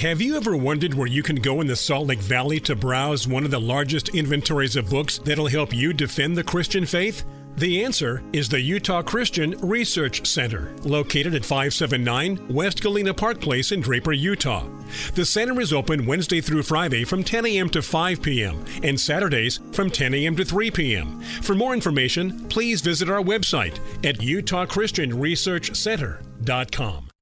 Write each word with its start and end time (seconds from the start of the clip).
Have 0.00 0.20
you 0.22 0.38
ever 0.38 0.56
wondered 0.56 0.94
where 0.94 1.06
you 1.06 1.22
can 1.22 1.36
go 1.36 1.60
in 1.60 1.66
the 1.66 1.76
Salt 1.76 2.06
Lake 2.06 2.20
Valley 2.20 2.58
to 2.60 2.74
browse 2.74 3.28
one 3.28 3.44
of 3.44 3.50
the 3.50 3.60
largest 3.60 4.08
inventories 4.14 4.74
of 4.74 4.88
books 4.88 5.18
that'll 5.18 5.46
help 5.46 5.74
you 5.74 5.92
defend 5.92 6.38
the 6.38 6.42
Christian 6.42 6.86
faith? 6.86 7.22
The 7.56 7.84
answer 7.84 8.22
is 8.32 8.48
the 8.48 8.62
Utah 8.62 9.02
Christian 9.02 9.50
Research 9.60 10.26
Center, 10.26 10.74
located 10.84 11.34
at 11.34 11.44
579 11.44 12.48
West 12.48 12.80
Galena 12.80 13.12
Park 13.12 13.42
Place 13.42 13.72
in 13.72 13.82
Draper, 13.82 14.14
Utah. 14.14 14.66
The 15.14 15.26
center 15.26 15.60
is 15.60 15.74
open 15.74 16.06
Wednesday 16.06 16.40
through 16.40 16.62
Friday 16.62 17.04
from 17.04 17.22
10 17.22 17.44
a.m. 17.44 17.68
to 17.68 17.82
5 17.82 18.22
p.m. 18.22 18.64
and 18.82 18.98
Saturdays 18.98 19.60
from 19.72 19.90
10 19.90 20.14
a.m. 20.14 20.34
to 20.36 20.46
3 20.46 20.70
p.m. 20.70 21.20
For 21.42 21.54
more 21.54 21.74
information, 21.74 22.48
please 22.48 22.80
visit 22.80 23.10
our 23.10 23.20
website 23.20 23.78
at 24.02 24.20
utahchristianresearchcenter.com. 24.20 27.09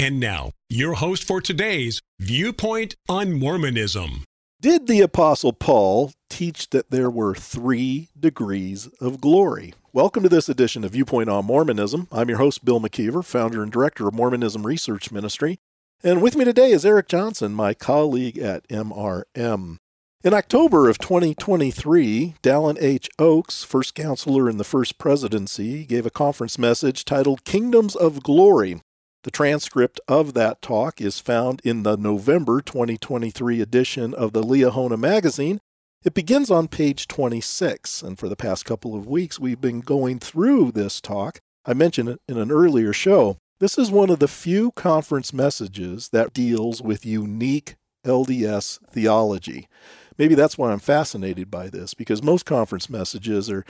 And 0.00 0.18
now, 0.18 0.52
your 0.70 0.94
host 0.94 1.24
for 1.24 1.42
today's 1.42 2.00
Viewpoint 2.18 2.96
on 3.06 3.34
Mormonism. 3.34 4.24
Did 4.58 4.86
the 4.86 5.02
Apostle 5.02 5.52
Paul 5.52 6.12
teach 6.30 6.70
that 6.70 6.90
there 6.90 7.10
were 7.10 7.34
three 7.34 8.08
degrees 8.18 8.86
of 8.98 9.20
glory? 9.20 9.74
Welcome 9.92 10.22
to 10.22 10.30
this 10.30 10.48
edition 10.48 10.84
of 10.84 10.92
Viewpoint 10.92 11.28
on 11.28 11.44
Mormonism. 11.44 12.08
I'm 12.10 12.30
your 12.30 12.38
host, 12.38 12.64
Bill 12.64 12.80
McKeever, 12.80 13.22
founder 13.22 13.62
and 13.62 13.70
director 13.70 14.08
of 14.08 14.14
Mormonism 14.14 14.66
Research 14.66 15.12
Ministry. 15.12 15.58
And 16.02 16.22
with 16.22 16.34
me 16.34 16.46
today 16.46 16.70
is 16.70 16.86
Eric 16.86 17.06
Johnson, 17.06 17.52
my 17.52 17.74
colleague 17.74 18.38
at 18.38 18.66
MRM. 18.68 19.76
In 20.24 20.32
October 20.32 20.88
of 20.88 20.96
2023, 20.96 22.36
Dallin 22.42 22.78
H. 22.80 23.10
Oaks, 23.18 23.64
first 23.64 23.94
counselor 23.94 24.48
in 24.48 24.56
the 24.56 24.64
First 24.64 24.96
Presidency, 24.96 25.84
gave 25.84 26.06
a 26.06 26.10
conference 26.10 26.58
message 26.58 27.04
titled 27.04 27.44
Kingdoms 27.44 27.94
of 27.94 28.22
Glory 28.22 28.80
the 29.22 29.30
transcript 29.30 30.00
of 30.08 30.34
that 30.34 30.62
talk 30.62 31.00
is 31.00 31.20
found 31.20 31.60
in 31.62 31.82
the 31.82 31.96
November 31.96 32.60
2023 32.60 33.60
edition 33.60 34.14
of 34.14 34.32
the 34.32 34.42
Liahona 34.42 34.98
magazine. 34.98 35.60
It 36.02 36.14
begins 36.14 36.50
on 36.50 36.68
page 36.68 37.06
26, 37.08 38.02
and 38.02 38.18
for 38.18 38.28
the 38.28 38.36
past 38.36 38.64
couple 38.64 38.96
of 38.96 39.06
weeks, 39.06 39.38
we've 39.38 39.60
been 39.60 39.80
going 39.80 40.18
through 40.18 40.72
this 40.72 41.00
talk. 41.00 41.40
I 41.66 41.74
mentioned 41.74 42.08
it 42.08 42.20
in 42.26 42.38
an 42.38 42.50
earlier 42.50 42.94
show. 42.94 43.36
This 43.58 43.76
is 43.76 43.90
one 43.90 44.08
of 44.08 44.20
the 44.20 44.28
few 44.28 44.70
conference 44.72 45.34
messages 45.34 46.08
that 46.08 46.32
deals 46.32 46.80
with 46.80 47.04
unique 47.04 47.74
LDS 48.06 48.78
theology. 48.90 49.68
Maybe 50.16 50.34
that's 50.34 50.56
why 50.56 50.72
I'm 50.72 50.78
fascinated 50.78 51.50
by 51.50 51.68
this, 51.68 51.92
because 51.92 52.22
most 52.22 52.46
conference 52.46 52.88
messages 52.88 53.50
are 53.50 53.66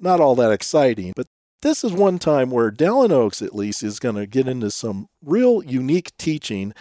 not 0.00 0.20
all 0.20 0.34
that 0.34 0.50
exciting, 0.50 1.12
but 1.14 1.28
this 1.62 1.84
is 1.84 1.92
one 1.92 2.18
time 2.18 2.50
where 2.50 2.70
Dallin 2.70 3.10
Oaks, 3.10 3.42
at 3.42 3.54
least, 3.54 3.82
is 3.82 3.98
going 3.98 4.14
to 4.14 4.26
get 4.26 4.48
into 4.48 4.70
some 4.70 5.08
real 5.24 5.62
unique 5.64 6.16
teaching. 6.16 6.72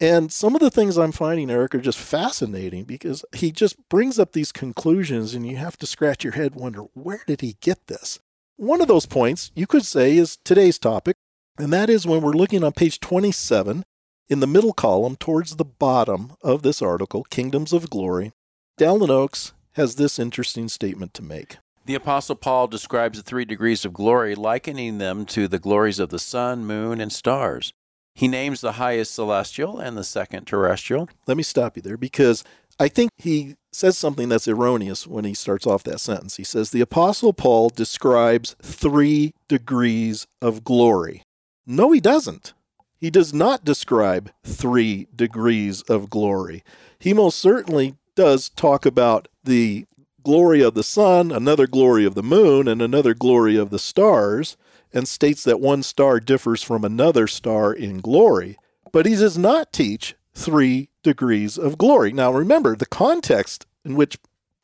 And 0.00 0.30
some 0.30 0.54
of 0.54 0.60
the 0.60 0.70
things 0.70 0.98
I'm 0.98 1.12
finding, 1.12 1.50
Eric, 1.50 1.74
are 1.74 1.80
just 1.80 1.98
fascinating 1.98 2.84
because 2.84 3.24
he 3.34 3.50
just 3.50 3.76
brings 3.88 4.18
up 4.18 4.32
these 4.32 4.52
conclusions, 4.52 5.34
and 5.34 5.46
you 5.46 5.56
have 5.56 5.76
to 5.78 5.86
scratch 5.86 6.22
your 6.24 6.34
head, 6.34 6.54
wonder 6.54 6.82
where 6.94 7.22
did 7.26 7.40
he 7.40 7.56
get 7.60 7.86
this? 7.86 8.18
One 8.56 8.80
of 8.80 8.88
those 8.88 9.06
points 9.06 9.50
you 9.54 9.66
could 9.66 9.84
say 9.84 10.16
is 10.16 10.38
today's 10.44 10.78
topic, 10.78 11.16
and 11.58 11.72
that 11.72 11.88
is 11.88 12.06
when 12.06 12.20
we're 12.20 12.32
looking 12.32 12.64
on 12.64 12.72
page 12.72 13.00
27 13.00 13.84
in 14.28 14.40
the 14.40 14.46
middle 14.46 14.72
column 14.72 15.16
towards 15.16 15.56
the 15.56 15.64
bottom 15.64 16.32
of 16.42 16.62
this 16.62 16.82
article, 16.82 17.24
Kingdoms 17.24 17.72
of 17.72 17.88
Glory. 17.88 18.32
Dallin 18.78 19.10
Oaks 19.10 19.52
has 19.72 19.96
this 19.96 20.18
interesting 20.18 20.68
statement 20.68 21.14
to 21.14 21.22
make. 21.22 21.58
The 21.86 21.94
Apostle 21.94 22.34
Paul 22.34 22.66
describes 22.66 23.16
the 23.16 23.22
three 23.22 23.44
degrees 23.44 23.84
of 23.84 23.92
glory, 23.92 24.34
likening 24.34 24.98
them 24.98 25.24
to 25.26 25.46
the 25.46 25.60
glories 25.60 26.00
of 26.00 26.08
the 26.08 26.18
sun, 26.18 26.66
moon, 26.66 27.00
and 27.00 27.12
stars. 27.12 27.72
He 28.12 28.26
names 28.26 28.60
the 28.60 28.72
highest 28.72 29.14
celestial 29.14 29.78
and 29.78 29.96
the 29.96 30.02
second 30.02 30.46
terrestrial. 30.46 31.08
Let 31.28 31.36
me 31.36 31.44
stop 31.44 31.76
you 31.76 31.82
there 31.82 31.96
because 31.96 32.42
I 32.80 32.88
think 32.88 33.12
he 33.18 33.54
says 33.70 33.96
something 33.96 34.28
that's 34.28 34.48
erroneous 34.48 35.06
when 35.06 35.24
he 35.24 35.32
starts 35.32 35.64
off 35.64 35.84
that 35.84 36.00
sentence. 36.00 36.38
He 36.38 36.42
says, 36.42 36.70
The 36.70 36.80
Apostle 36.80 37.32
Paul 37.32 37.68
describes 37.68 38.56
three 38.60 39.32
degrees 39.46 40.26
of 40.42 40.64
glory. 40.64 41.22
No, 41.68 41.92
he 41.92 42.00
doesn't. 42.00 42.52
He 42.98 43.10
does 43.10 43.32
not 43.32 43.64
describe 43.64 44.32
three 44.42 45.06
degrees 45.14 45.82
of 45.82 46.10
glory. 46.10 46.64
He 46.98 47.12
most 47.12 47.38
certainly 47.38 47.94
does 48.16 48.48
talk 48.48 48.84
about 48.84 49.28
the 49.44 49.86
glory 50.26 50.60
of 50.60 50.74
the 50.74 50.82
sun, 50.82 51.30
another 51.30 51.68
glory 51.68 52.04
of 52.04 52.16
the 52.16 52.22
moon, 52.22 52.66
and 52.66 52.82
another 52.82 53.14
glory 53.14 53.54
of 53.54 53.70
the 53.70 53.78
stars, 53.78 54.56
and 54.92 55.06
states 55.06 55.44
that 55.44 55.60
one 55.60 55.84
star 55.84 56.18
differs 56.18 56.64
from 56.64 56.84
another 56.84 57.28
star 57.28 57.72
in 57.72 58.00
glory. 58.00 58.58
But 58.90 59.06
he 59.06 59.14
does 59.14 59.38
not 59.38 59.72
teach 59.72 60.16
three 60.34 60.88
degrees 61.04 61.56
of 61.56 61.78
glory. 61.78 62.12
Now 62.12 62.32
remember 62.32 62.74
the 62.74 62.86
context 62.86 63.66
in 63.84 63.94
which 63.94 64.18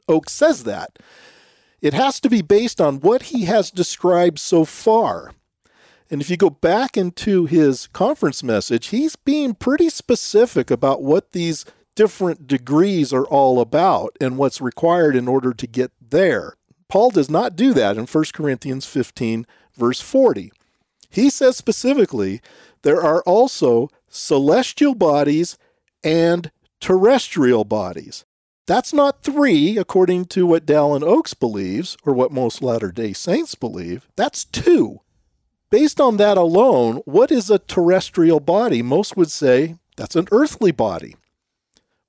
Oak 0.09 0.29
says 0.29 0.65
that. 0.65 0.99
It 1.81 1.95
has 1.95 2.19
to 2.19 2.29
be 2.29 2.43
based 2.43 2.81
on 2.81 2.99
what 2.99 3.25
he 3.25 3.45
has 3.45 3.71
described 3.71 4.41
so 4.41 4.65
far. 4.65 5.33
And 6.11 6.21
if 6.21 6.29
you 6.29 6.37
go 6.37 6.51
back 6.51 6.97
into 6.97 7.47
his 7.47 7.87
conference 7.93 8.43
message, 8.43 8.89
he's 8.89 9.15
being 9.15 9.55
pretty 9.55 9.91
specific 9.91 10.73
about 10.73 11.05
what 11.05 11.31
these 11.31 11.65
different 11.95 12.47
degrees 12.47 13.13
are 13.13 13.27
all 13.27 13.61
about 13.61 14.17
and 14.21 14.37
what's 14.37 14.61
required 14.61 15.17
in 15.17 15.29
order 15.29 15.53
to 15.53 15.67
get 15.67 15.93
there. 16.01 16.55
Paul 16.89 17.11
does 17.11 17.31
not 17.31 17.57
do 17.57 17.73
that 17.75 17.97
in 17.97 18.07
1 18.07 18.25
Corinthians 18.35 18.87
15, 18.87 19.47
verse 19.77 20.01
40. 20.01 20.53
He 21.09 21.31
says 21.31 21.57
specifically 21.57 22.41
there 22.83 23.03
are 23.03 23.23
also 23.23 23.89
celestial 24.09 24.95
bodies 24.95 25.57
and 26.05 26.51
terrestrial 26.81 27.65
bodies. 27.65 28.25
That's 28.67 28.93
not 28.93 29.23
three, 29.23 29.77
according 29.77 30.27
to 30.27 30.47
what 30.47 30.67
Dallin 30.67 31.03
Oaks 31.03 31.35
believes, 31.35 31.97
or 32.05 32.13
what 32.13 32.31
most 32.31 32.63
Latter 32.63 32.93
day 32.93 33.13
Saints 33.13 33.55
believe. 33.55 34.09
That's 34.17 34.45
two. 34.45 35.01
Based 35.71 36.01
on 36.01 36.17
that 36.19 36.39
alone, 36.39 36.97
what 37.05 37.33
is 37.33 37.51
a 37.51 37.59
terrestrial 37.59 38.41
body? 38.41 38.83
Most 38.83 39.17
would 39.17 39.31
say 39.31 39.77
that's 39.97 40.17
an 40.17 40.29
earthly 40.31 40.71
body. 40.71 41.17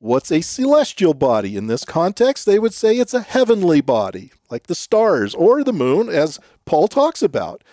What's 0.04 0.34
a 0.34 0.42
celestial 0.42 1.14
body? 1.14 1.56
In 1.56 1.68
this 1.68 1.86
context, 1.86 2.46
they 2.46 2.60
would 2.60 2.74
say 2.74 2.98
it's 2.98 3.14
a 3.14 3.22
heavenly 3.22 3.80
body, 3.80 4.34
like 4.50 4.68
the 4.68 4.76
stars 4.76 5.34
or 5.34 5.64
the 5.64 5.72
moon, 5.72 6.10
as 6.10 6.42
Paul 6.66 6.90
talks 6.90 7.22
about. 7.22 7.64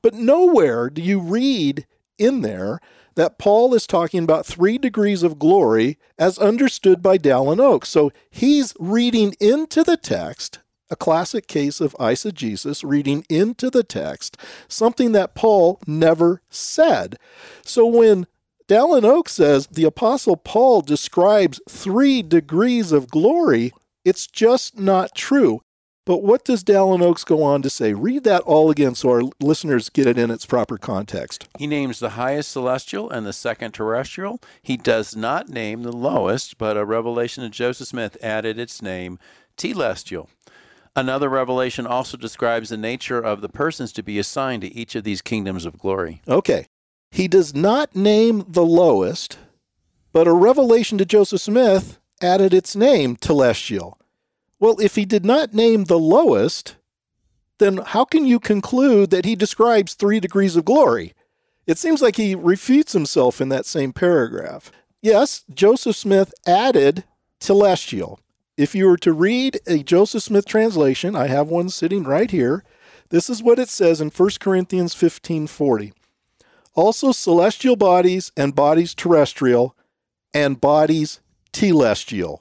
But 0.00 0.14
nowhere 0.14 0.88
do 0.88 1.02
you 1.02 1.18
read 1.18 1.84
in 2.16 2.42
there 2.42 2.78
that 3.16 3.38
Paul 3.38 3.74
is 3.74 3.88
talking 3.88 4.22
about 4.22 4.46
three 4.46 4.78
degrees 4.78 5.24
of 5.24 5.40
glory 5.40 5.98
as 6.16 6.38
understood 6.38 7.02
by 7.02 7.18
Dallin 7.18 7.58
Oaks. 7.58 7.88
So 7.88 8.12
he's 8.30 8.72
reading 8.78 9.34
into 9.40 9.82
the 9.82 9.96
text, 9.96 10.60
a 10.90 10.96
classic 10.96 11.48
case 11.48 11.80
of 11.80 11.96
eisegesis, 11.98 12.88
reading 12.88 13.26
into 13.28 13.68
the 13.68 13.82
text, 13.82 14.36
something 14.68 15.10
that 15.10 15.34
Paul 15.34 15.80
never 15.88 16.40
said. 16.48 17.18
So 17.64 17.84
when 17.84 18.28
Dallin 18.66 19.04
Oak 19.04 19.28
says 19.28 19.66
the 19.66 19.84
Apostle 19.84 20.38
Paul 20.38 20.80
describes 20.80 21.60
three 21.68 22.22
degrees 22.22 22.92
of 22.92 23.10
glory. 23.10 23.72
It's 24.06 24.26
just 24.26 24.78
not 24.78 25.14
true. 25.14 25.60
But 26.06 26.22
what 26.22 26.46
does 26.46 26.64
Dallin 26.64 27.02
Oaks 27.02 27.24
go 27.24 27.42
on 27.42 27.60
to 27.60 27.68
say? 27.68 27.92
Read 27.92 28.24
that 28.24 28.40
all 28.42 28.70
again 28.70 28.94
so 28.94 29.10
our 29.10 29.22
listeners 29.38 29.90
get 29.90 30.06
it 30.06 30.16
in 30.16 30.30
its 30.30 30.46
proper 30.46 30.78
context. 30.78 31.46
He 31.58 31.66
names 31.66 31.98
the 31.98 32.10
highest 32.10 32.52
celestial 32.52 33.10
and 33.10 33.26
the 33.26 33.34
second 33.34 33.72
terrestrial. 33.72 34.40
He 34.62 34.78
does 34.78 35.14
not 35.14 35.50
name 35.50 35.82
the 35.82 35.92
lowest, 35.92 36.56
but 36.56 36.78
a 36.78 36.86
revelation 36.86 37.44
of 37.44 37.50
Joseph 37.50 37.88
Smith 37.88 38.16
added 38.22 38.58
its 38.58 38.80
name, 38.80 39.18
telestial. 39.58 40.28
Another 40.96 41.28
revelation 41.28 41.86
also 41.86 42.16
describes 42.16 42.70
the 42.70 42.76
nature 42.78 43.20
of 43.20 43.42
the 43.42 43.48
persons 43.50 43.92
to 43.92 44.02
be 44.02 44.18
assigned 44.18 44.62
to 44.62 44.74
each 44.74 44.94
of 44.94 45.04
these 45.04 45.20
kingdoms 45.20 45.66
of 45.66 45.78
glory. 45.78 46.22
Okay, 46.28 46.66
he 47.14 47.28
does 47.28 47.54
not 47.54 47.94
name 47.94 48.44
the 48.48 48.64
lowest, 48.64 49.38
but 50.12 50.26
a 50.26 50.32
revelation 50.32 50.98
to 50.98 51.04
Joseph 51.04 51.42
Smith 51.42 52.00
added 52.20 52.52
its 52.52 52.74
name, 52.74 53.14
Telestial. 53.14 53.94
Well, 54.58 54.80
if 54.80 54.96
he 54.96 55.04
did 55.04 55.24
not 55.24 55.54
name 55.54 55.84
the 55.84 55.98
lowest, 55.98 56.74
then 57.58 57.76
how 57.76 58.04
can 58.04 58.26
you 58.26 58.40
conclude 58.40 59.10
that 59.10 59.24
he 59.24 59.36
describes 59.36 59.94
three 59.94 60.18
degrees 60.18 60.56
of 60.56 60.64
glory? 60.64 61.14
It 61.68 61.78
seems 61.78 62.02
like 62.02 62.16
he 62.16 62.34
refutes 62.34 62.94
himself 62.94 63.40
in 63.40 63.48
that 63.50 63.64
same 63.64 63.92
paragraph. 63.92 64.72
Yes, 65.00 65.44
Joseph 65.54 65.94
Smith 65.94 66.34
added 66.48 67.04
telestial. 67.38 68.18
If 68.56 68.74
you 68.74 68.86
were 68.86 68.96
to 68.98 69.12
read 69.12 69.60
a 69.68 69.84
Joseph 69.84 70.24
Smith 70.24 70.46
translation, 70.46 71.14
I 71.14 71.28
have 71.28 71.46
one 71.46 71.68
sitting 71.68 72.02
right 72.02 72.32
here. 72.32 72.64
This 73.10 73.30
is 73.30 73.40
what 73.40 73.60
it 73.60 73.68
says 73.68 74.00
in 74.00 74.10
1 74.10 74.40
Corinthians 74.40 74.96
15:40. 74.96 75.92
Also 76.74 77.12
celestial 77.12 77.76
bodies 77.76 78.32
and 78.36 78.54
bodies 78.54 78.94
terrestrial 78.94 79.76
and 80.32 80.60
bodies 80.60 81.20
telestial. 81.52 82.40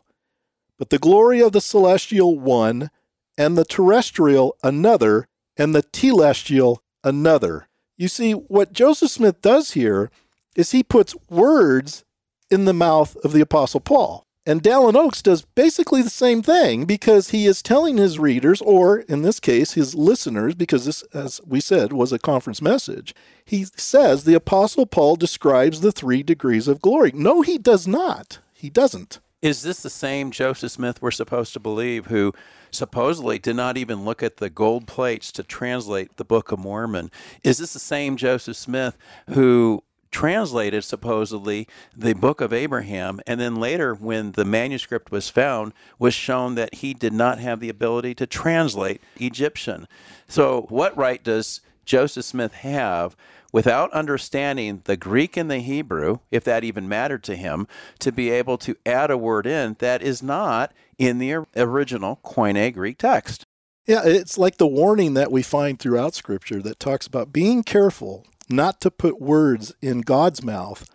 But 0.77 0.89
the 0.89 0.99
glory 0.99 1.41
of 1.41 1.51
the 1.51 1.61
celestial 1.61 2.39
one 2.39 2.89
and 3.37 3.57
the 3.57 3.65
terrestrial 3.65 4.57
another 4.63 5.27
and 5.55 5.75
the 5.75 5.83
telestial 5.83 6.79
another. 7.03 7.67
You 7.97 8.07
see, 8.07 8.31
what 8.31 8.73
Joseph 8.73 9.11
Smith 9.11 9.41
does 9.41 9.71
here 9.71 10.09
is 10.55 10.71
he 10.71 10.83
puts 10.83 11.15
words 11.29 12.03
in 12.49 12.65
the 12.65 12.73
mouth 12.73 13.15
of 13.17 13.33
the 13.33 13.41
Apostle 13.41 13.79
Paul. 13.79 14.22
And 14.45 14.61
Dallin 14.61 14.95
Oaks 14.95 15.21
does 15.21 15.43
basically 15.43 16.01
the 16.01 16.09
same 16.09 16.41
thing 16.41 16.83
because 16.83 17.29
he 17.29 17.45
is 17.45 17.61
telling 17.61 17.95
his 17.97 18.19
readers, 18.19 18.61
or 18.61 18.99
in 18.99 19.21
this 19.21 19.39
case, 19.39 19.73
his 19.73 19.95
listeners, 19.95 20.53
because 20.53 20.85
this, 20.85 21.01
as 21.13 21.39
we 21.45 21.61
said, 21.61 21.93
was 21.93 22.11
a 22.11 22.19
conference 22.19 22.61
message. 22.61 23.15
He 23.45 23.63
says 23.63 24.25
the 24.25 24.33
Apostle 24.33 24.85
Paul 24.85 25.15
describes 25.15 25.79
the 25.79 25.93
three 25.93 26.23
degrees 26.23 26.67
of 26.67 26.81
glory. 26.81 27.11
No, 27.13 27.41
he 27.41 27.57
does 27.57 27.87
not. 27.87 28.39
He 28.53 28.69
doesn't. 28.69 29.19
Is 29.41 29.61
this 29.61 29.81
the 29.81 29.89
same 29.89 30.31
Joseph 30.31 30.71
Smith 30.71 31.01
we're 31.01 31.11
supposed 31.11 31.53
to 31.53 31.59
believe 31.59 32.07
who 32.07 32.33
supposedly 32.71 33.39
did 33.39 33.55
not 33.55 33.77
even 33.77 34.05
look 34.05 34.23
at 34.23 34.37
the 34.37 34.49
gold 34.49 34.87
plates 34.87 35.31
to 35.33 35.43
translate 35.43 36.17
the 36.17 36.25
Book 36.25 36.51
of 36.51 36.59
Mormon? 36.59 37.11
Is 37.43 37.57
this 37.57 37.73
the 37.73 37.79
same 37.79 38.17
Joseph 38.17 38.57
Smith 38.57 38.97
who 39.29 39.83
translated 40.13 40.83
supposedly 40.83 41.67
the 41.95 42.13
book 42.13 42.39
of 42.39 42.53
Abraham 42.53 43.19
and 43.27 43.39
then 43.39 43.55
later 43.55 43.93
when 43.93 44.31
the 44.33 44.45
manuscript 44.45 45.11
was 45.11 45.29
found 45.29 45.73
was 45.99 46.13
shown 46.13 46.55
that 46.55 46.75
he 46.75 46.93
did 46.93 47.11
not 47.11 47.39
have 47.39 47.59
the 47.59 47.69
ability 47.69 48.15
to 48.15 48.27
translate 48.27 49.01
Egyptian. 49.17 49.87
So 50.27 50.67
what 50.69 50.95
right 50.95 51.21
does 51.21 51.59
Joseph 51.83 52.25
Smith 52.25 52.53
have 52.53 53.17
without 53.51 53.91
understanding 53.91 54.81
the 54.85 54.97
Greek 54.97 55.35
and 55.35 55.49
the 55.49 55.59
Hebrew, 55.59 56.19
if 56.31 56.43
that 56.43 56.63
even 56.63 56.87
mattered 56.87 57.23
to 57.23 57.35
him, 57.35 57.67
to 57.99 58.11
be 58.11 58.29
able 58.29 58.57
to 58.59 58.75
add 58.85 59.11
a 59.11 59.17
word 59.17 59.45
in 59.45 59.75
that 59.79 60.01
is 60.01 60.23
not 60.23 60.73
in 60.97 61.19
the 61.19 61.45
original 61.55 62.19
Koine 62.23 62.73
Greek 62.73 62.97
text? 62.97 63.45
Yeah, 63.85 64.01
it's 64.05 64.37
like 64.37 64.57
the 64.57 64.67
warning 64.67 65.13
that 65.15 65.31
we 65.31 65.41
find 65.41 65.77
throughout 65.77 66.15
Scripture 66.15 66.61
that 66.61 66.79
talks 66.79 67.05
about 67.05 67.33
being 67.33 67.63
careful 67.63 68.25
not 68.55 68.81
to 68.81 68.91
put 68.91 69.21
words 69.21 69.73
in 69.81 70.01
God's 70.01 70.43
mouth, 70.43 70.89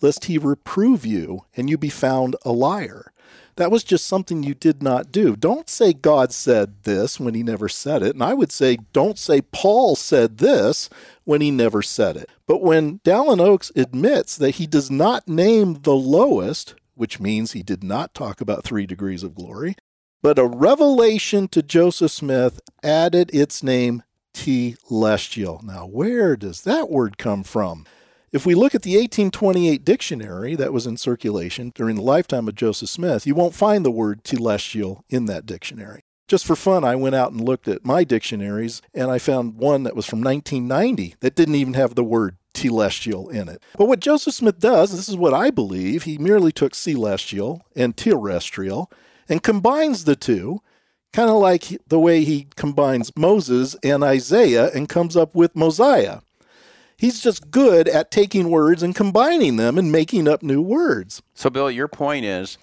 lest 0.00 0.26
he 0.26 0.38
reprove 0.38 1.06
you 1.06 1.44
and 1.56 1.70
you 1.70 1.78
be 1.78 1.88
found 1.88 2.36
a 2.44 2.52
liar. 2.52 3.12
That 3.56 3.70
was 3.70 3.84
just 3.84 4.06
something 4.06 4.42
you 4.42 4.54
did 4.54 4.82
not 4.82 5.12
do. 5.12 5.36
Don't 5.36 5.68
say 5.68 5.92
God 5.92 6.32
said 6.32 6.82
this 6.82 7.20
when 7.20 7.34
he 7.34 7.42
never 7.42 7.68
said 7.68 8.02
it. 8.02 8.14
And 8.14 8.22
I 8.22 8.34
would 8.34 8.50
say, 8.50 8.78
don't 8.92 9.18
say 9.18 9.40
Paul 9.40 9.94
said 9.94 10.38
this 10.38 10.90
when 11.22 11.40
he 11.40 11.52
never 11.52 11.80
said 11.80 12.16
it. 12.16 12.28
But 12.48 12.62
when 12.62 12.98
Dallin 13.00 13.40
Oaks 13.40 13.70
admits 13.76 14.36
that 14.36 14.56
he 14.56 14.66
does 14.66 14.90
not 14.90 15.28
name 15.28 15.74
the 15.82 15.94
lowest, 15.94 16.74
which 16.94 17.20
means 17.20 17.52
he 17.52 17.62
did 17.62 17.84
not 17.84 18.12
talk 18.12 18.40
about 18.40 18.64
three 18.64 18.86
degrees 18.86 19.22
of 19.22 19.36
glory, 19.36 19.76
but 20.20 20.38
a 20.38 20.46
revelation 20.46 21.46
to 21.48 21.62
Joseph 21.62 22.10
Smith 22.10 22.60
added 22.82 23.30
its 23.32 23.62
name 23.62 24.02
telestial. 24.34 25.62
Now, 25.62 25.86
where 25.86 26.36
does 26.36 26.62
that 26.62 26.90
word 26.90 27.16
come 27.16 27.42
from? 27.42 27.86
If 28.32 28.44
we 28.44 28.56
look 28.56 28.74
at 28.74 28.82
the 28.82 28.96
1828 28.96 29.84
dictionary 29.84 30.56
that 30.56 30.72
was 30.72 30.86
in 30.86 30.96
circulation 30.96 31.70
during 31.74 31.94
the 31.94 32.02
lifetime 32.02 32.48
of 32.48 32.56
Joseph 32.56 32.88
Smith, 32.88 33.26
you 33.26 33.34
won't 33.34 33.54
find 33.54 33.84
the 33.84 33.92
word 33.92 34.24
telestial 34.24 35.02
in 35.08 35.26
that 35.26 35.46
dictionary. 35.46 36.02
Just 36.26 36.44
for 36.44 36.56
fun, 36.56 36.84
I 36.84 36.96
went 36.96 37.14
out 37.14 37.30
and 37.30 37.40
looked 37.40 37.68
at 37.68 37.84
my 37.84 38.02
dictionaries 38.02 38.82
and 38.92 39.10
I 39.10 39.18
found 39.18 39.54
one 39.54 39.84
that 39.84 39.94
was 39.94 40.06
from 40.06 40.20
1990 40.20 41.14
that 41.20 41.36
didn't 41.36 41.54
even 41.54 41.74
have 41.74 41.94
the 41.94 42.02
word 42.02 42.36
telestial 42.54 43.30
in 43.30 43.48
it. 43.48 43.62
But 43.76 43.86
what 43.86 44.00
Joseph 44.00 44.34
Smith 44.34 44.58
does, 44.58 44.90
this 44.90 45.08
is 45.08 45.16
what 45.16 45.34
I 45.34 45.50
believe, 45.50 46.02
he 46.04 46.18
merely 46.18 46.50
took 46.50 46.74
celestial 46.74 47.62
and 47.76 47.96
terrestrial 47.96 48.90
and 49.28 49.42
combines 49.42 50.04
the 50.04 50.16
two 50.16 50.60
kind 51.14 51.30
of 51.30 51.36
like 51.36 51.78
the 51.86 51.98
way 51.98 52.24
he 52.24 52.48
combines 52.56 53.16
Moses 53.16 53.76
and 53.84 54.02
Isaiah 54.02 54.70
and 54.74 54.88
comes 54.88 55.16
up 55.16 55.32
with 55.32 55.54
Mosiah. 55.54 56.18
He's 56.96 57.22
just 57.22 57.52
good 57.52 57.88
at 57.88 58.10
taking 58.10 58.50
words 58.50 58.82
and 58.82 58.96
combining 58.96 59.56
them 59.56 59.78
and 59.78 59.92
making 59.92 60.26
up 60.26 60.42
new 60.42 60.60
words. 60.60 61.22
So, 61.32 61.50
Bill, 61.50 61.70
your 61.70 61.86
point 61.86 62.24
is 62.24 62.58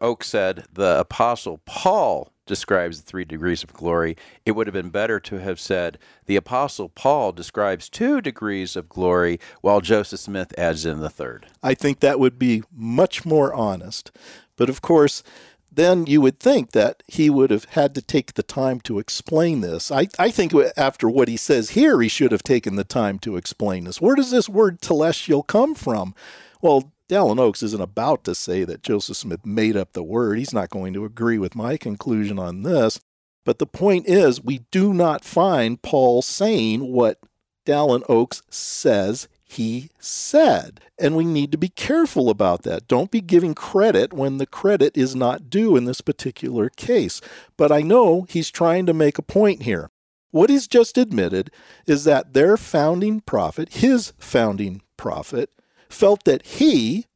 Oak 0.00 0.24
said 0.24 0.64
the 0.72 0.98
Apostle 0.98 1.60
Paul 1.64 2.32
describes 2.44 3.00
the 3.00 3.06
three 3.06 3.24
degrees 3.24 3.62
of 3.62 3.72
glory. 3.72 4.16
It 4.44 4.52
would 4.52 4.66
have 4.66 4.74
been 4.74 4.90
better 4.90 5.20
to 5.20 5.38
have 5.38 5.60
said 5.60 5.98
the 6.26 6.36
Apostle 6.36 6.88
Paul 6.88 7.30
describes 7.30 7.88
two 7.88 8.20
degrees 8.20 8.74
of 8.74 8.88
glory 8.88 9.38
while 9.60 9.80
Joseph 9.80 10.20
Smith 10.20 10.52
adds 10.58 10.84
in 10.84 10.98
the 10.98 11.10
third. 11.10 11.46
I 11.62 11.74
think 11.74 12.00
that 12.00 12.18
would 12.18 12.36
be 12.36 12.64
much 12.74 13.24
more 13.24 13.54
honest. 13.54 14.10
But 14.56 14.70
of 14.70 14.80
course, 14.80 15.22
then 15.70 16.06
you 16.06 16.20
would 16.20 16.40
think 16.40 16.72
that 16.72 17.02
he 17.06 17.28
would 17.28 17.50
have 17.50 17.64
had 17.66 17.94
to 17.94 18.02
take 18.02 18.34
the 18.34 18.42
time 18.42 18.80
to 18.80 18.98
explain 18.98 19.60
this. 19.60 19.90
I, 19.90 20.08
I 20.18 20.30
think 20.30 20.54
after 20.76 21.08
what 21.08 21.28
he 21.28 21.36
says 21.36 21.70
here, 21.70 22.00
he 22.00 22.08
should 22.08 22.32
have 22.32 22.42
taken 22.42 22.76
the 22.76 22.84
time 22.84 23.18
to 23.20 23.36
explain 23.36 23.84
this. 23.84 24.00
Where 24.00 24.16
does 24.16 24.30
this 24.30 24.48
word 24.48 24.80
telestial 24.80 25.46
come 25.46 25.74
from? 25.74 26.14
Well, 26.62 26.92
Dallin 27.08 27.38
Oaks 27.38 27.62
isn't 27.62 27.82
about 27.82 28.24
to 28.24 28.34
say 28.34 28.64
that 28.64 28.82
Joseph 28.82 29.16
Smith 29.16 29.44
made 29.46 29.76
up 29.76 29.92
the 29.92 30.02
word. 30.02 30.38
He's 30.38 30.54
not 30.54 30.70
going 30.70 30.92
to 30.94 31.04
agree 31.04 31.38
with 31.38 31.54
my 31.54 31.76
conclusion 31.76 32.38
on 32.38 32.62
this. 32.62 32.98
But 33.44 33.60
the 33.60 33.66
point 33.66 34.08
is, 34.08 34.42
we 34.42 34.60
do 34.72 34.92
not 34.92 35.24
find 35.24 35.80
Paul 35.80 36.20
saying 36.20 36.92
what 36.92 37.20
Dallin 37.64 38.02
Oaks 38.08 38.42
says 38.50 39.28
he 39.48 39.90
said. 39.98 40.80
And 40.98 41.16
we 41.16 41.24
need 41.24 41.52
to 41.52 41.58
be 41.58 41.68
careful 41.68 42.28
about 42.28 42.62
that. 42.62 42.88
Don't 42.88 43.10
be 43.10 43.20
giving 43.20 43.54
credit 43.54 44.12
when 44.12 44.38
the 44.38 44.46
credit 44.46 44.96
is 44.96 45.14
not 45.14 45.48
due 45.48 45.76
in 45.76 45.84
this 45.84 46.00
particular 46.00 46.68
case. 46.68 47.20
But 47.56 47.70
I 47.70 47.80
know 47.82 48.26
he's 48.28 48.50
trying 48.50 48.86
to 48.86 48.94
make 48.94 49.18
a 49.18 49.22
point 49.22 49.62
here. 49.62 49.90
What 50.32 50.50
he's 50.50 50.66
just 50.66 50.98
admitted 50.98 51.50
is 51.86 52.04
that 52.04 52.34
their 52.34 52.56
founding 52.56 53.20
prophet, 53.20 53.74
his 53.74 54.12
founding 54.18 54.82
prophet, 54.96 55.50
felt 55.88 56.24
that 56.24 56.44
he 56.44 57.06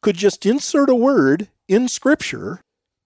could 0.00 0.16
just 0.16 0.46
insert 0.46 0.88
a 0.88 0.94
word 0.94 1.48
in 1.68 1.88
Scripture 1.88 2.60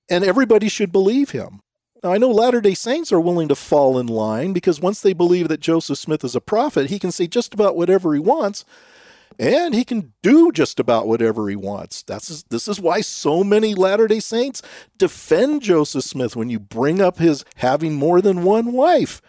and 0.08 0.22
everybody 0.22 0.69
should 0.69 0.93
believe 0.93 1.31
him. 1.31 1.61
Now, 2.06 2.12
I 2.12 2.19
know 2.19 2.31
Latter 2.31 2.61
day 2.61 2.75
Saints 2.75 3.11
are 3.11 3.19
willing 3.19 3.49
to 3.49 3.56
fall 3.56 3.99
in 3.99 4.06
line 4.06 4.53
because 4.53 4.79
once 4.79 5.01
they 5.01 5.13
believe 5.13 5.48
that 5.48 5.58
Joseph 5.58 5.98
Smith 5.98 6.22
is 6.22 6.36
a 6.36 6.41
prophet, 6.41 6.89
he 6.89 7.01
can 7.01 7.10
say 7.10 7.27
just 7.27 7.53
about 7.53 7.75
whatever 7.75 8.15
he 8.15 8.20
wants 8.20 8.65
and 9.41 9.75
he 9.75 9.84
can 9.84 10.13
do 10.22 10.53
just 10.53 10.79
about 10.79 11.08
whatever 11.08 11.48
he 11.48 11.56
wants. 11.56 12.05
That's 12.05 12.44
this 12.44 12.69
is 12.69 12.79
why 12.79 13.01
so 13.01 13.43
many 13.43 13.75
Latter-day 13.75 14.20
Saints 14.20 14.63
defend 14.96 15.63
Joseph 15.63 16.05
Smith 16.05 16.36
when 16.36 16.48
you 16.48 16.60
bring 16.60 17.01
up 17.01 17.19
his 17.19 17.44
having 17.56 17.94
more 17.94 18.20
than 18.20 18.44
one 18.44 18.70
wife. 18.70 19.20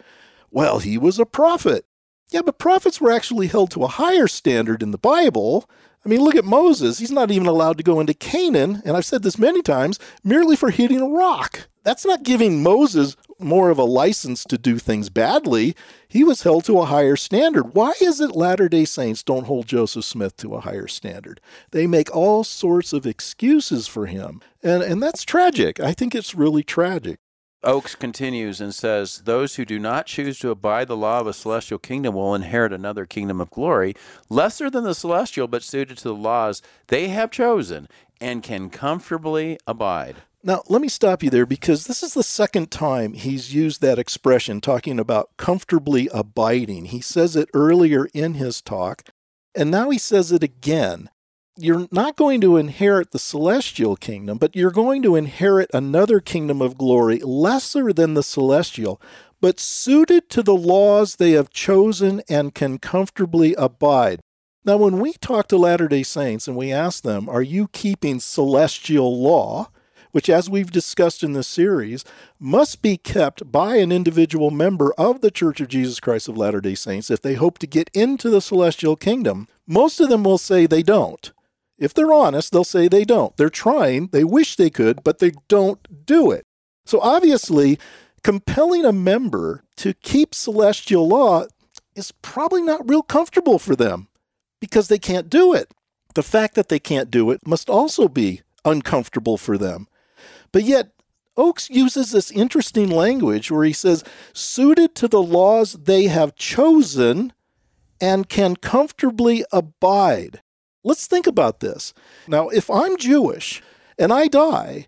Well, 0.52 0.78
he 0.78 0.96
was 0.98 1.18
a 1.18 1.26
prophet. 1.26 1.84
Yeah, 2.30 2.42
but 2.42 2.60
prophets 2.60 3.00
were 3.00 3.10
actually 3.10 3.48
held 3.48 3.72
to 3.72 3.82
a 3.82 3.88
higher 3.88 4.28
standard 4.28 4.84
in 4.84 4.92
the 4.92 4.98
Bible. 4.98 5.68
I 6.04 6.08
mean, 6.08 6.20
look 6.20 6.36
at 6.36 6.44
Moses. 6.44 6.98
He's 6.98 7.10
not 7.10 7.30
even 7.30 7.46
allowed 7.46 7.76
to 7.78 7.84
go 7.84 8.00
into 8.00 8.14
Canaan, 8.14 8.82
and 8.84 8.96
I've 8.96 9.04
said 9.04 9.22
this 9.22 9.38
many 9.38 9.62
times, 9.62 9.98
merely 10.22 10.56
for 10.56 10.70
hitting 10.70 11.00
a 11.00 11.08
rock. 11.08 11.68
That's 11.82 12.04
not 12.04 12.22
giving 12.22 12.62
Moses 12.62 13.16
more 13.38 13.70
of 13.70 13.78
a 13.78 13.84
license 13.84 14.44
to 14.44 14.58
do 14.58 14.78
things 14.78 15.08
badly. 15.08 15.74
He 16.06 16.22
was 16.24 16.42
held 16.42 16.64
to 16.64 16.80
a 16.80 16.84
higher 16.84 17.16
standard. 17.16 17.74
Why 17.74 17.92
is 18.00 18.20
it 18.20 18.36
Latter 18.36 18.68
day 18.68 18.84
Saints 18.84 19.22
don't 19.22 19.46
hold 19.46 19.66
Joseph 19.66 20.04
Smith 20.04 20.36
to 20.38 20.54
a 20.54 20.60
higher 20.60 20.88
standard? 20.88 21.40
They 21.70 21.86
make 21.86 22.14
all 22.14 22.44
sorts 22.44 22.92
of 22.92 23.06
excuses 23.06 23.86
for 23.86 24.06
him. 24.06 24.40
And, 24.62 24.82
and 24.82 25.02
that's 25.02 25.24
tragic. 25.24 25.80
I 25.80 25.92
think 25.92 26.14
it's 26.14 26.34
really 26.34 26.62
tragic. 26.62 27.20
Oaks 27.64 27.96
continues 27.96 28.60
and 28.60 28.72
says, 28.72 29.22
Those 29.24 29.56
who 29.56 29.64
do 29.64 29.78
not 29.78 30.06
choose 30.06 30.38
to 30.38 30.50
abide 30.50 30.86
the 30.86 30.96
law 30.96 31.20
of 31.20 31.26
a 31.26 31.32
celestial 31.32 31.78
kingdom 31.78 32.14
will 32.14 32.34
inherit 32.34 32.72
another 32.72 33.04
kingdom 33.04 33.40
of 33.40 33.50
glory, 33.50 33.94
lesser 34.28 34.70
than 34.70 34.84
the 34.84 34.94
celestial, 34.94 35.48
but 35.48 35.64
suited 35.64 35.98
to 35.98 36.04
the 36.04 36.14
laws 36.14 36.62
they 36.86 37.08
have 37.08 37.30
chosen 37.30 37.88
and 38.20 38.42
can 38.44 38.70
comfortably 38.70 39.58
abide. 39.66 40.16
Now, 40.44 40.62
let 40.68 40.80
me 40.80 40.88
stop 40.88 41.22
you 41.22 41.30
there 41.30 41.46
because 41.46 41.86
this 41.86 42.02
is 42.02 42.14
the 42.14 42.22
second 42.22 42.70
time 42.70 43.12
he's 43.12 43.52
used 43.52 43.80
that 43.80 43.98
expression 43.98 44.60
talking 44.60 45.00
about 45.00 45.30
comfortably 45.36 46.08
abiding. 46.14 46.86
He 46.86 47.00
says 47.00 47.34
it 47.34 47.50
earlier 47.54 48.08
in 48.14 48.34
his 48.34 48.62
talk, 48.62 49.02
and 49.56 49.68
now 49.68 49.90
he 49.90 49.98
says 49.98 50.30
it 50.30 50.44
again. 50.44 51.10
You're 51.60 51.88
not 51.90 52.14
going 52.14 52.40
to 52.42 52.56
inherit 52.56 53.10
the 53.10 53.18
celestial 53.18 53.96
kingdom, 53.96 54.38
but 54.38 54.54
you're 54.54 54.70
going 54.70 55.02
to 55.02 55.16
inherit 55.16 55.68
another 55.74 56.20
kingdom 56.20 56.62
of 56.62 56.78
glory 56.78 57.18
lesser 57.18 57.92
than 57.92 58.14
the 58.14 58.22
celestial, 58.22 59.02
but 59.40 59.58
suited 59.58 60.30
to 60.30 60.44
the 60.44 60.54
laws 60.54 61.16
they 61.16 61.32
have 61.32 61.50
chosen 61.50 62.22
and 62.28 62.54
can 62.54 62.78
comfortably 62.78 63.56
abide. 63.56 64.20
Now, 64.64 64.76
when 64.76 65.00
we 65.00 65.14
talk 65.14 65.48
to 65.48 65.56
Latter 65.56 65.88
day 65.88 66.04
Saints 66.04 66.46
and 66.46 66.56
we 66.56 66.70
ask 66.70 67.02
them, 67.02 67.28
Are 67.28 67.42
you 67.42 67.66
keeping 67.68 68.20
celestial 68.20 69.20
law? 69.20 69.70
which, 70.10 70.30
as 70.30 70.48
we've 70.48 70.70
discussed 70.70 71.22
in 71.22 71.32
this 71.34 71.46
series, 71.46 72.02
must 72.38 72.80
be 72.80 72.96
kept 72.96 73.52
by 73.52 73.76
an 73.76 73.92
individual 73.92 74.50
member 74.50 74.92
of 74.96 75.20
the 75.20 75.30
Church 75.30 75.60
of 75.60 75.68
Jesus 75.68 76.00
Christ 76.00 76.28
of 76.28 76.36
Latter 76.38 76.62
day 76.62 76.74
Saints 76.74 77.10
if 77.10 77.20
they 77.20 77.34
hope 77.34 77.58
to 77.58 77.66
get 77.66 77.90
into 77.92 78.30
the 78.30 78.40
celestial 78.40 78.96
kingdom, 78.96 79.48
most 79.66 80.00
of 80.00 80.08
them 80.08 80.24
will 80.24 80.38
say 80.38 80.64
they 80.64 80.82
don't. 80.82 81.30
If 81.78 81.94
they're 81.94 82.12
honest, 82.12 82.52
they'll 82.52 82.64
say 82.64 82.88
they 82.88 83.04
don't. 83.04 83.36
They're 83.36 83.50
trying, 83.50 84.08
they 84.08 84.24
wish 84.24 84.56
they 84.56 84.70
could, 84.70 85.04
but 85.04 85.18
they 85.18 85.32
don't 85.46 86.06
do 86.06 86.30
it. 86.30 86.44
So 86.84 87.00
obviously, 87.00 87.78
compelling 88.22 88.84
a 88.84 88.92
member 88.92 89.62
to 89.76 89.94
keep 89.94 90.34
celestial 90.34 91.06
law 91.08 91.44
is 91.94 92.12
probably 92.22 92.62
not 92.62 92.88
real 92.88 93.02
comfortable 93.02 93.58
for 93.58 93.76
them 93.76 94.08
because 94.60 94.88
they 94.88 94.98
can't 94.98 95.30
do 95.30 95.54
it. 95.54 95.70
The 96.14 96.22
fact 96.22 96.54
that 96.56 96.68
they 96.68 96.78
can't 96.80 97.10
do 97.10 97.30
it 97.30 97.46
must 97.46 97.70
also 97.70 98.08
be 98.08 98.42
uncomfortable 98.64 99.36
for 99.36 99.56
them. 99.56 99.86
But 100.50 100.64
yet, 100.64 100.92
Oaks 101.36 101.70
uses 101.70 102.10
this 102.10 102.32
interesting 102.32 102.90
language 102.90 103.50
where 103.50 103.64
he 103.64 103.72
says, 103.72 104.02
suited 104.32 104.96
to 104.96 105.06
the 105.06 105.22
laws 105.22 105.74
they 105.74 106.04
have 106.04 106.34
chosen 106.34 107.32
and 108.00 108.28
can 108.28 108.56
comfortably 108.56 109.44
abide. 109.52 110.40
Let's 110.84 111.06
think 111.06 111.26
about 111.26 111.60
this. 111.60 111.92
Now, 112.26 112.48
if 112.48 112.70
I'm 112.70 112.96
Jewish 112.96 113.62
and 113.98 114.12
I 114.12 114.28
die, 114.28 114.86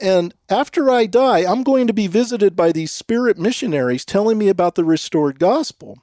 and 0.00 0.34
after 0.48 0.90
I 0.90 1.06
die, 1.06 1.50
I'm 1.50 1.62
going 1.62 1.86
to 1.86 1.92
be 1.92 2.06
visited 2.06 2.56
by 2.56 2.72
these 2.72 2.92
spirit 2.92 3.38
missionaries 3.38 4.04
telling 4.04 4.38
me 4.38 4.48
about 4.48 4.74
the 4.74 4.84
restored 4.84 5.38
gospel. 5.38 5.98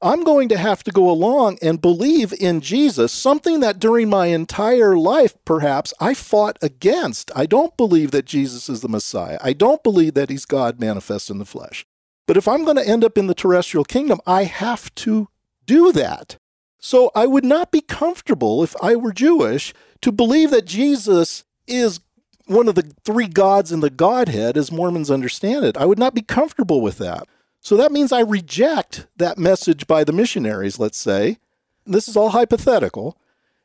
I'm 0.00 0.22
going 0.22 0.48
to 0.50 0.58
have 0.58 0.84
to 0.84 0.92
go 0.92 1.10
along 1.10 1.58
and 1.60 1.80
believe 1.80 2.32
in 2.32 2.60
Jesus, 2.60 3.12
something 3.12 3.58
that 3.60 3.80
during 3.80 4.08
my 4.08 4.26
entire 4.26 4.96
life, 4.96 5.34
perhaps, 5.44 5.92
I 5.98 6.14
fought 6.14 6.56
against. 6.62 7.32
I 7.34 7.46
don't 7.46 7.76
believe 7.76 8.12
that 8.12 8.24
Jesus 8.24 8.68
is 8.68 8.80
the 8.80 8.88
Messiah. 8.88 9.38
I 9.42 9.52
don't 9.54 9.82
believe 9.82 10.14
that 10.14 10.30
he's 10.30 10.44
God 10.44 10.78
manifest 10.78 11.30
in 11.30 11.38
the 11.38 11.44
flesh. 11.44 11.84
But 12.28 12.36
if 12.36 12.46
I'm 12.46 12.64
going 12.64 12.76
to 12.76 12.86
end 12.86 13.04
up 13.04 13.18
in 13.18 13.26
the 13.26 13.34
terrestrial 13.34 13.84
kingdom, 13.84 14.20
I 14.24 14.44
have 14.44 14.94
to 14.96 15.28
do 15.66 15.90
that. 15.92 16.36
So 16.78 17.10
I 17.14 17.26
would 17.26 17.44
not 17.44 17.72
be 17.72 17.80
comfortable, 17.80 18.62
if 18.62 18.74
I 18.82 18.96
were 18.96 19.12
Jewish, 19.12 19.74
to 20.00 20.12
believe 20.12 20.50
that 20.50 20.64
Jesus 20.64 21.44
is 21.66 22.00
one 22.46 22.68
of 22.68 22.74
the 22.74 22.94
three 23.04 23.26
gods 23.26 23.72
in 23.72 23.80
the 23.80 23.90
Godhead 23.90 24.56
as 24.56 24.72
Mormons 24.72 25.10
understand 25.10 25.64
it. 25.64 25.76
I 25.76 25.84
would 25.84 25.98
not 25.98 26.14
be 26.14 26.22
comfortable 26.22 26.80
with 26.80 26.98
that. 26.98 27.26
So 27.60 27.76
that 27.76 27.92
means 27.92 28.12
I 28.12 28.20
reject 28.20 29.06
that 29.16 29.38
message 29.38 29.86
by 29.86 30.04
the 30.04 30.12
missionaries, 30.12 30.78
let's 30.78 30.98
say. 30.98 31.38
This 31.84 32.08
is 32.08 32.16
all 32.16 32.30
hypothetical. 32.30 33.18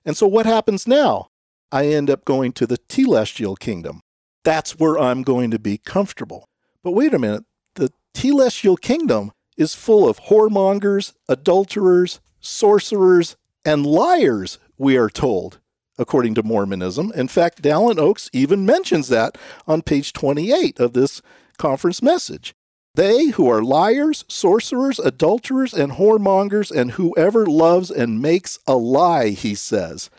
And 0.05 0.17
so 0.17 0.27
what 0.27 0.45
happens 0.45 0.87
now? 0.87 1.29
I 1.71 1.87
end 1.87 2.09
up 2.09 2.25
going 2.25 2.51
to 2.53 2.67
the 2.67 2.77
telestial 2.77 3.57
kingdom. 3.57 4.01
That's 4.43 4.77
where 4.77 4.97
I'm 4.99 5.23
going 5.23 5.51
to 5.51 5.59
be 5.59 5.77
comfortable. 5.77 6.49
But 6.83 6.91
wait 6.91 7.13
a 7.13 7.19
minute. 7.19 7.45
The 7.75 7.91
telestial 8.13 8.79
kingdom 8.79 9.31
is 9.57 9.75
full 9.75 10.07
of 10.07 10.21
whoremongers, 10.21 11.13
adulterers, 11.29 12.19
sorcerers, 12.43 13.35
and 13.65 13.85
liars, 13.85 14.59
we 14.77 14.97
are 14.97 15.09
told, 15.09 15.59
according 15.97 16.35
to 16.35 16.43
Mormonism. 16.43 17.11
In 17.15 17.27
fact, 17.27 17.61
Dallin 17.61 17.97
Oaks 17.97 18.29
even 18.33 18.65
mentions 18.65 19.07
that 19.07 19.37
on 19.65 19.81
page 19.81 20.13
28 20.13 20.79
of 20.79 20.93
this 20.93 21.21
conference 21.57 22.01
message. 22.01 22.53
They 22.95 23.29
who 23.29 23.49
are 23.49 23.63
liars, 23.63 24.23
sorcerers, 24.27 24.99
adulterers, 24.99 25.73
and 25.73 25.93
whoremongers, 25.93 26.69
and 26.69 26.91
whoever 26.91 27.45
loves 27.45 27.89
and 27.89 28.21
makes 28.21 28.59
a 28.67 28.75
lie, 28.75 29.29
he 29.29 29.55
says. 29.55 30.11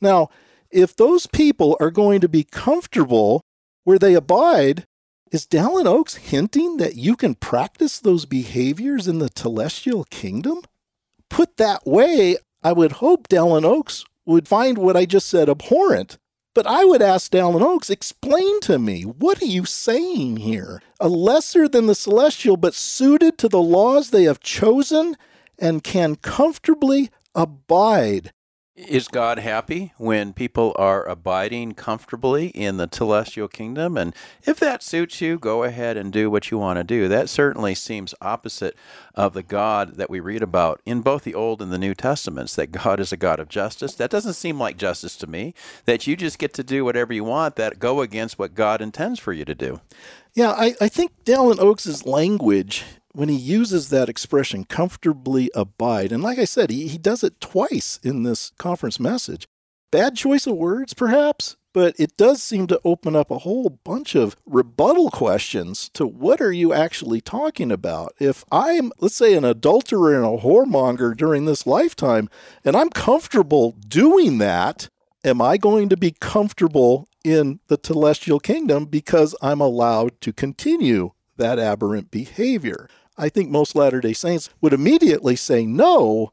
Now, 0.00 0.28
if 0.70 0.94
those 0.94 1.26
people 1.26 1.76
are 1.80 1.90
going 1.90 2.20
to 2.20 2.28
be 2.28 2.44
comfortable 2.44 3.42
where 3.82 3.98
they 3.98 4.14
abide, 4.14 4.84
is 5.32 5.46
Dallin 5.46 5.86
Oaks 5.86 6.16
hinting 6.16 6.76
that 6.76 6.94
you 6.94 7.16
can 7.16 7.34
practice 7.34 7.98
those 7.98 8.26
behaviors 8.26 9.08
in 9.08 9.18
the 9.18 9.28
telestial 9.28 10.08
kingdom? 10.08 10.62
Put 11.30 11.56
that 11.56 11.86
way, 11.86 12.36
I 12.62 12.72
would 12.72 12.92
hope 12.92 13.28
Dallin 13.28 13.64
Oaks 13.64 14.04
would 14.26 14.46
find 14.46 14.76
what 14.76 14.96
I 14.96 15.06
just 15.06 15.28
said 15.28 15.48
abhorrent. 15.48 16.18
But 16.54 16.66
I 16.66 16.84
would 16.84 17.00
ask 17.00 17.30
Dallin 17.30 17.62
Oaks, 17.62 17.88
explain 17.88 18.60
to 18.62 18.78
me, 18.78 19.02
what 19.02 19.40
are 19.40 19.46
you 19.46 19.64
saying 19.64 20.38
here? 20.38 20.82
A 20.98 21.08
lesser 21.08 21.68
than 21.68 21.86
the 21.86 21.94
celestial, 21.94 22.56
but 22.56 22.74
suited 22.74 23.38
to 23.38 23.48
the 23.48 23.62
laws 23.62 24.10
they 24.10 24.24
have 24.24 24.40
chosen 24.40 25.16
and 25.58 25.84
can 25.84 26.16
comfortably 26.16 27.10
abide. 27.34 28.32
Is 28.88 29.08
God 29.08 29.38
happy 29.38 29.92
when 29.98 30.32
people 30.32 30.74
are 30.78 31.06
abiding 31.06 31.74
comfortably 31.74 32.46
in 32.48 32.78
the 32.78 32.88
celestial 32.90 33.46
kingdom? 33.46 33.98
And 33.98 34.14
if 34.44 34.58
that 34.60 34.82
suits 34.82 35.20
you, 35.20 35.38
go 35.38 35.64
ahead 35.64 35.98
and 35.98 36.10
do 36.10 36.30
what 36.30 36.50
you 36.50 36.56
want 36.56 36.78
to 36.78 36.84
do. 36.84 37.06
That 37.06 37.28
certainly 37.28 37.74
seems 37.74 38.14
opposite 38.22 38.74
of 39.14 39.34
the 39.34 39.42
God 39.42 39.96
that 39.96 40.08
we 40.08 40.18
read 40.18 40.42
about 40.42 40.80
in 40.86 41.02
both 41.02 41.24
the 41.24 41.34
Old 41.34 41.60
and 41.60 41.70
the 41.70 41.78
New 41.78 41.94
Testaments, 41.94 42.56
that 42.56 42.72
God 42.72 43.00
is 43.00 43.12
a 43.12 43.18
God 43.18 43.38
of 43.38 43.50
justice. 43.50 43.94
That 43.94 44.10
doesn't 44.10 44.32
seem 44.32 44.58
like 44.58 44.78
justice 44.78 45.14
to 45.16 45.26
me, 45.26 45.52
that 45.84 46.06
you 46.06 46.16
just 46.16 46.38
get 46.38 46.54
to 46.54 46.64
do 46.64 46.82
whatever 46.82 47.12
you 47.12 47.24
want 47.24 47.56
that 47.56 47.78
go 47.78 48.00
against 48.00 48.38
what 48.38 48.54
God 48.54 48.80
intends 48.80 49.20
for 49.20 49.34
you 49.34 49.44
to 49.44 49.54
do. 49.54 49.80
Yeah, 50.32 50.52
I, 50.52 50.74
I 50.80 50.88
think 50.88 51.12
Dallin 51.24 51.58
Oaks' 51.58 52.06
language 52.06 52.84
when 53.12 53.28
he 53.28 53.36
uses 53.36 53.88
that 53.88 54.08
expression, 54.08 54.64
comfortably 54.64 55.50
abide, 55.54 56.12
and 56.12 56.22
like 56.22 56.38
I 56.38 56.44
said, 56.44 56.70
he, 56.70 56.86
he 56.88 56.98
does 56.98 57.24
it 57.24 57.40
twice 57.40 57.98
in 58.02 58.22
this 58.22 58.52
conference 58.58 59.00
message. 59.00 59.48
Bad 59.90 60.14
choice 60.16 60.46
of 60.46 60.56
words, 60.56 60.94
perhaps, 60.94 61.56
but 61.72 61.94
it 61.98 62.16
does 62.16 62.42
seem 62.42 62.66
to 62.68 62.80
open 62.84 63.14
up 63.16 63.30
a 63.30 63.38
whole 63.38 63.78
bunch 63.84 64.14
of 64.14 64.36
rebuttal 64.46 65.10
questions 65.10 65.88
to 65.94 66.06
what 66.06 66.40
are 66.40 66.52
you 66.52 66.72
actually 66.72 67.20
talking 67.20 67.72
about? 67.72 68.12
If 68.18 68.44
I'm, 68.50 68.92
let's 68.98 69.16
say, 69.16 69.34
an 69.34 69.44
adulterer 69.44 70.14
and 70.14 70.24
a 70.24 70.42
whoremonger 70.42 71.16
during 71.16 71.44
this 71.44 71.66
lifetime, 71.66 72.28
and 72.64 72.76
I'm 72.76 72.90
comfortable 72.90 73.72
doing 73.86 74.38
that, 74.38 74.88
am 75.24 75.40
I 75.40 75.56
going 75.56 75.88
to 75.88 75.96
be 75.96 76.14
comfortable 76.20 77.08
in 77.24 77.60
the 77.68 77.78
celestial 77.82 78.40
kingdom 78.40 78.86
because 78.86 79.34
I'm 79.42 79.60
allowed 79.60 80.20
to 80.22 80.32
continue 80.32 81.12
that 81.36 81.58
aberrant 81.58 82.10
behavior? 82.10 82.88
I 83.20 83.28
think 83.28 83.50
most 83.50 83.76
Latter 83.76 84.00
day 84.00 84.14
Saints 84.14 84.48
would 84.62 84.72
immediately 84.72 85.36
say 85.36 85.66
no. 85.66 86.32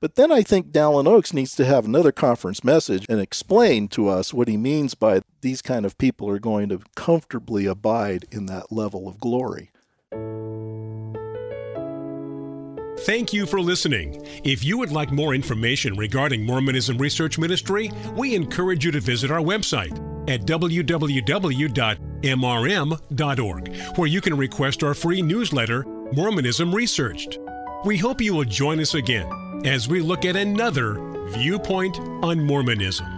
But 0.00 0.14
then 0.14 0.30
I 0.30 0.42
think 0.42 0.70
Dallin 0.70 1.08
Oaks 1.08 1.32
needs 1.32 1.56
to 1.56 1.64
have 1.64 1.86
another 1.86 2.12
conference 2.12 2.62
message 2.62 3.06
and 3.08 3.18
explain 3.18 3.88
to 3.88 4.08
us 4.08 4.32
what 4.34 4.46
he 4.46 4.56
means 4.56 4.94
by 4.94 5.22
these 5.40 5.62
kind 5.62 5.84
of 5.86 5.98
people 5.98 6.28
are 6.28 6.38
going 6.38 6.68
to 6.68 6.80
comfortably 6.94 7.64
abide 7.66 8.26
in 8.30 8.46
that 8.46 8.70
level 8.70 9.08
of 9.08 9.18
glory. 9.18 9.72
Thank 13.00 13.32
you 13.32 13.46
for 13.46 13.60
listening. 13.60 14.24
If 14.44 14.62
you 14.62 14.76
would 14.78 14.92
like 14.92 15.10
more 15.10 15.34
information 15.34 15.96
regarding 15.96 16.44
Mormonism 16.44 16.98
Research 16.98 17.38
Ministry, 17.38 17.90
we 18.16 18.34
encourage 18.34 18.84
you 18.84 18.90
to 18.90 19.00
visit 19.00 19.30
our 19.30 19.40
website 19.40 19.98
at 20.28 20.42
www.mrm.org, 20.42 20.96
where 23.96 24.08
you 24.08 24.20
can 24.20 24.36
request 24.36 24.82
our 24.82 24.94
free 24.94 25.22
newsletter 25.22 25.84
Mormonism 26.12 26.74
Researched. 26.74 27.38
We 27.84 27.98
hope 27.98 28.20
you 28.20 28.34
will 28.34 28.44
join 28.44 28.80
us 28.80 28.94
again 28.94 29.30
as 29.66 29.88
we 29.88 30.00
look 30.00 30.24
at 30.24 30.36
another 30.36 30.94
viewpoint 31.32 31.98
on 31.98 32.42
Mormonism. 32.42 33.17